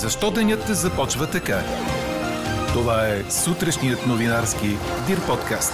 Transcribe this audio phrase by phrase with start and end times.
[0.00, 1.62] Защо денят започва така?
[2.72, 4.66] Това е сутрешният новинарски
[5.06, 5.72] Дир подкаст.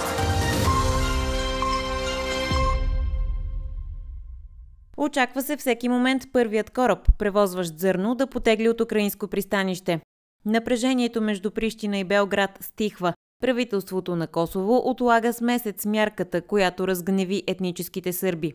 [4.97, 10.01] Очаква се всеки момент първият кораб, превозващ зърно, да потегли от украинско пристанище.
[10.45, 13.13] Напрежението между Прищина и Белград стихва.
[13.41, 18.53] Правителството на Косово отлага с месец мярката, която разгневи етническите сърби.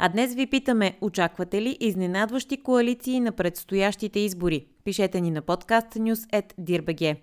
[0.00, 4.66] А днес ви питаме, очаквате ли изненадващи коалиции на предстоящите избори?
[4.84, 7.16] Пишете ни на подкаст news.dirbg.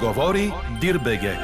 [0.00, 1.36] Говори Дирбеге.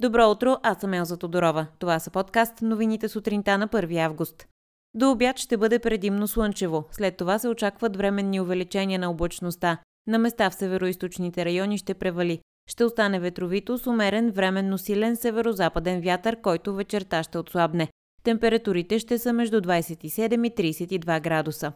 [0.00, 1.66] Добро утро, аз съм Елза Тодорова.
[1.78, 4.46] Това са подкаст новините сутринта на 1 август.
[4.94, 6.84] До обяд ще бъде предимно слънчево.
[6.90, 9.78] След това се очакват временни увеличения на облачността.
[10.06, 12.40] На места в североизточните райони ще превали.
[12.70, 17.88] Ще остане ветровито с умерен временно силен северо-западен вятър, който вечерта ще отслабне.
[18.24, 21.72] Температурите ще са между 27 и 32 градуса.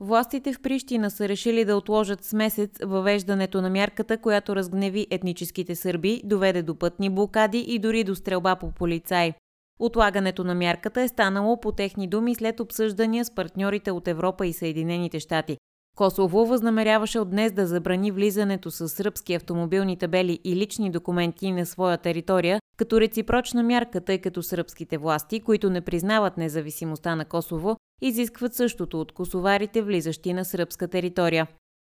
[0.00, 5.74] Властите в Прищина са решили да отложат с месец въвеждането на мярката, която разгневи етническите
[5.74, 9.34] сърби, доведе до пътни блокади и дори до стрелба по полицаи.
[9.78, 14.52] Отлагането на мярката е станало по техни думи след обсъждания с партньорите от Европа и
[14.52, 15.56] Съединените щати.
[15.96, 21.66] Косово възнамеряваше от днес да забрани влизането с сръбски автомобилни табели и лични документи на
[21.66, 27.76] своя територия, като реципрочна мярка, тъй като сръбските власти, които не признават независимостта на Косово,
[28.02, 31.46] изискват същото от косоварите, влизащи на сръбска територия.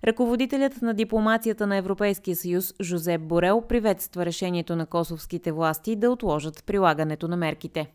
[0.03, 6.63] Ръководителят на дипломацията на Европейския съюз Жозеп Борел приветства решението на косовските власти да отложат
[6.66, 7.91] прилагането на мерките.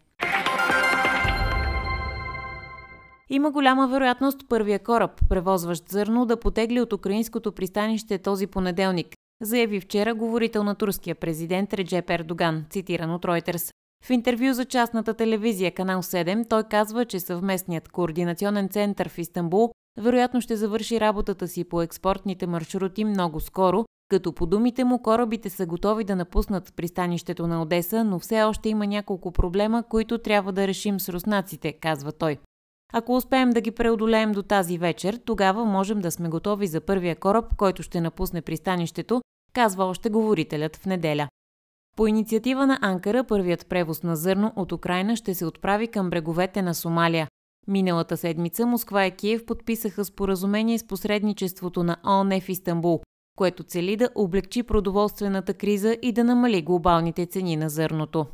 [3.35, 9.07] Има голяма вероятност първия кораб, превозващ зърно, да потегли от украинското пристанище този понеделник,
[9.43, 13.73] заяви вчера говорител на турския президент Реджеп Ердоган, цитиран от Reuters.
[14.05, 19.71] В интервю за частната телевизия Канал 7 той казва, че съвместният координационен център в Истанбул
[20.01, 25.51] вероятно ще завърши работата си по експортните маршрути много скоро, като по думите му корабите
[25.51, 30.53] са готови да напуснат пристанището на Одеса, но все още има няколко проблема, които трябва
[30.53, 32.39] да решим с руснаците, казва той.
[32.97, 37.17] Ако успеем да ги преодолеем до тази вечер, тогава можем да сме готови за първия
[37.17, 39.23] кораб, който ще напусне пристанището,
[39.53, 41.29] казва още говорителят в неделя.
[41.97, 46.63] По инициатива на Анкара, първият превоз на зърно от Украина ще се отправи към бреговете
[46.63, 47.29] на Сомалия.
[47.69, 53.01] Миналата седмица Москва и Киев подписаха споразумение с посредничеството на ООН в Истанбул,
[53.37, 58.27] което цели да облегчи продоволствената криза и да намали глобалните цени на зърното.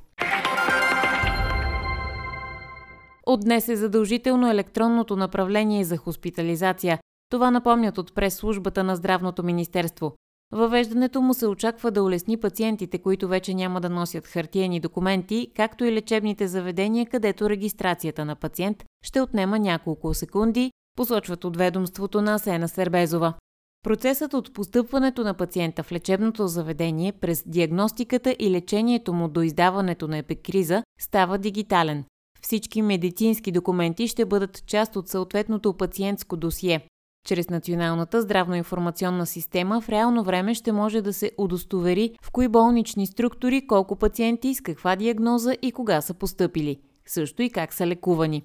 [3.30, 6.98] От днес е задължително електронното направление за хоспитализация.
[7.30, 10.14] Това напомнят от прес-службата на Здравното министерство.
[10.52, 15.84] Въвеждането му се очаква да улесни пациентите, които вече няма да носят хартиени документи, както
[15.84, 22.34] и лечебните заведения, където регистрацията на пациент ще отнема няколко секунди, посочват от ведомството на
[22.34, 23.34] Асена Сербезова.
[23.82, 30.08] Процесът от постъпването на пациента в лечебното заведение през диагностиката и лечението му до издаването
[30.08, 32.04] на епикриза става дигитален.
[32.42, 36.86] Всички медицински документи ще бъдат част от съответното пациентско досие.
[37.26, 43.06] Чрез Националната здравно-информационна система в реално време ще може да се удостовери в кои болнични
[43.06, 48.42] структури, колко пациенти, с каква диагноза и кога са поступили, също и как са лекувани.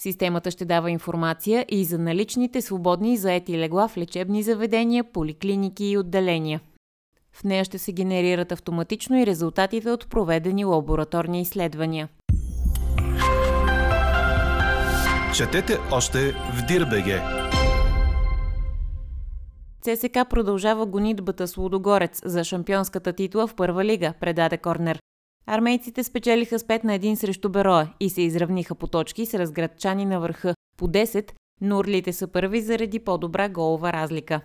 [0.00, 5.98] Системата ще дава информация и за наличните свободни заети легла в лечебни заведения, поликлиники и
[5.98, 6.60] отделения.
[7.32, 12.08] В нея ще се генерират автоматично и резултатите от проведени лабораторни изследвания.
[15.38, 17.22] Четете още в Дирбеге.
[19.82, 24.98] ЦСК продължава гонитбата с Лудогорец за шампионската титла в първа лига, предаде Корнер.
[25.46, 30.04] Армейците спечелиха с 5 на 1 срещу Бероя и се изравниха по точки с разградчани
[30.04, 34.40] на върха по 10, но Орлите са първи заради по-добра голова разлика.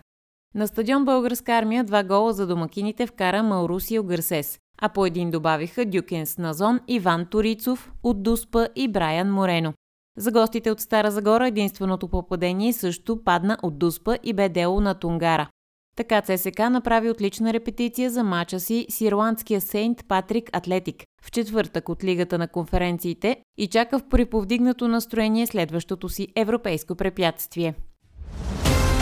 [0.55, 5.85] На стадион Българска армия два гола за домакините вкара Маурусио Гърсес, а по един добавиха
[5.85, 9.73] Дюкенс Назон, Иван Торицов от Дуспа и Брайан Морено.
[10.17, 14.93] За гостите от Стара Загора единственото попадение също падна от Дуспа и бе дело на
[14.93, 15.49] Тунгара.
[15.95, 21.89] Така ЦСК направи отлична репетиция за мача си с ирландския Сейнт Патрик Атлетик в четвъртък
[21.89, 27.73] от Лигата на конференциите и чака в приповдигнато настроение следващото си европейско препятствие.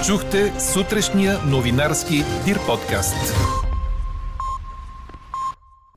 [0.06, 2.16] Чухте сутрешния новинарски
[2.46, 3.36] Дир подкаст.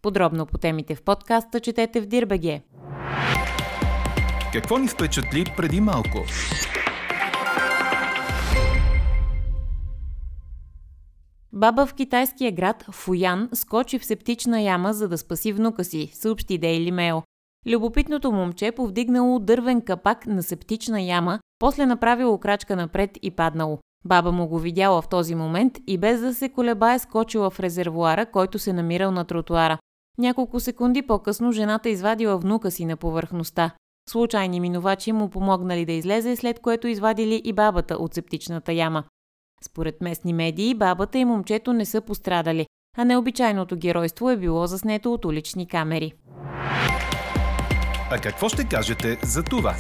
[0.02, 2.62] Подробно по темите в подкаста четете в Дирбеге.
[4.54, 6.18] Какво ни впечатли преди малко?
[11.52, 16.60] Баба в китайския град Фуян скочи в септична яма, за да спаси внука си, съобщи
[16.60, 17.22] Daily Mail.
[17.66, 23.78] Любопитното момче повдигнало дървен капак на септична яма, после направило крачка напред и паднало.
[24.04, 28.26] Баба му го видяла в този момент и без да се колебае скочила в резервуара,
[28.26, 29.78] който се намирал на тротуара.
[30.18, 33.74] Няколко секунди по-късно жената извадила внука си на повърхността.
[34.10, 39.04] Случайни минувачи му помогнали да излезе, след което извадили и бабата от септичната яма.
[39.64, 42.66] Според местни медии, бабата и момчето не са пострадали,
[42.98, 46.12] а необичайното геройство е било заснето от улични камери.
[48.10, 49.74] А какво ще кажете за това?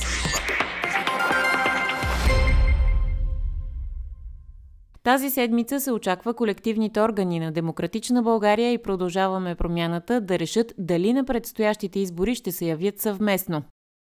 [5.02, 11.12] Тази седмица се очаква колективните органи на Демократична България и продължаваме промяната да решат дали
[11.12, 13.62] на предстоящите избори ще се явят съвместно.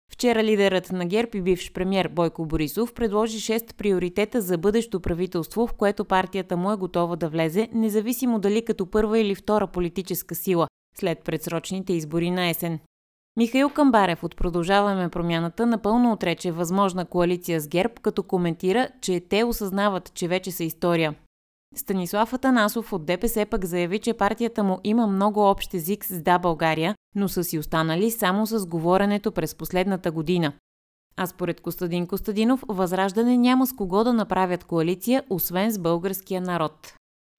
[0.10, 5.68] Вчера лидерът на ГЕРБ и бивш премьер Бойко Борисов предложи 6 приоритета за бъдещо правителство,
[5.68, 10.36] в което партията му е готова да влезе, независимо дали като първа или втора политическа
[10.36, 10.68] сила,
[10.98, 12.80] след предсрочните избори на есен.
[13.38, 19.44] Михаил Камбарев от Продължаваме промяната напълно отрече възможна коалиция с ГЕРБ, като коментира, че те
[19.44, 21.16] осъзнават, че вече са история.
[21.76, 26.40] Станислав Атанасов от ДПС пък заяви, че партията му има много общ език с Да
[26.40, 30.54] България, но са си останали само с говоренето през последната година.
[31.18, 36.94] А според Костадин Костадинов, Възраждане няма с кого да направят коалиция, освен с българския народ.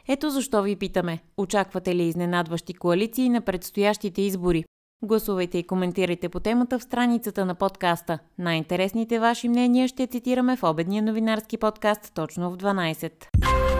[0.09, 4.65] Ето защо ви питаме, очаквате ли изненадващи коалиции на предстоящите избори?
[5.03, 8.19] Гласувайте и коментирайте по темата в страницата на подкаста.
[8.39, 13.80] Най-интересните ваши мнения ще цитираме в обедния новинарски подкаст точно в 12.